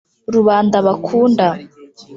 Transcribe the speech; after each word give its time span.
rubanda 0.33 0.77
bakunda 0.87 1.45